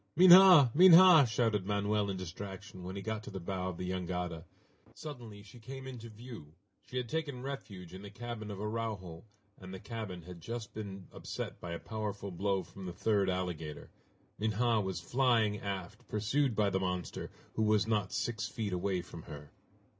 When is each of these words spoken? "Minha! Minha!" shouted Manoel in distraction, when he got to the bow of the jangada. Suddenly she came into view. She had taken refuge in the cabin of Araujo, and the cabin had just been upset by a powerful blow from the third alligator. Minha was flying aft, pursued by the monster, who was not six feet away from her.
"Minha! 0.15 0.71
Minha!" 0.73 1.27
shouted 1.27 1.67
Manoel 1.67 2.09
in 2.09 2.17
distraction, 2.17 2.81
when 2.83 2.95
he 2.95 3.03
got 3.03 3.21
to 3.21 3.29
the 3.29 3.39
bow 3.39 3.69
of 3.69 3.77
the 3.77 3.87
jangada. 3.91 4.45
Suddenly 4.95 5.43
she 5.43 5.59
came 5.59 5.85
into 5.85 6.09
view. 6.09 6.55
She 6.87 6.97
had 6.97 7.07
taken 7.07 7.43
refuge 7.43 7.93
in 7.93 8.01
the 8.01 8.09
cabin 8.09 8.49
of 8.49 8.59
Araujo, 8.59 9.25
and 9.59 9.71
the 9.71 9.79
cabin 9.79 10.23
had 10.23 10.41
just 10.41 10.73
been 10.73 11.07
upset 11.11 11.59
by 11.61 11.73
a 11.73 11.77
powerful 11.79 12.31
blow 12.31 12.63
from 12.63 12.87
the 12.87 12.93
third 12.93 13.29
alligator. 13.29 13.91
Minha 14.39 14.81
was 14.81 14.99
flying 14.99 15.59
aft, 15.59 16.07
pursued 16.07 16.55
by 16.55 16.71
the 16.71 16.79
monster, 16.79 17.29
who 17.53 17.61
was 17.61 17.85
not 17.85 18.11
six 18.11 18.47
feet 18.47 18.73
away 18.73 19.03
from 19.03 19.21
her. 19.21 19.51